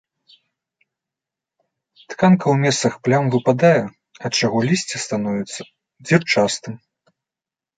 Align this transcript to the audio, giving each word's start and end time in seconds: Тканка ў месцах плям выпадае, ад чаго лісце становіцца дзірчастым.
Тканка 2.13 2.47
ў 2.53 2.55
месцах 2.63 2.93
плям 3.07 3.25
выпадае, 3.35 3.81
ад 4.31 4.41
чаго 4.41 4.57
лісце 4.71 4.95
становіцца 5.05 5.61
дзірчастым. 6.09 6.73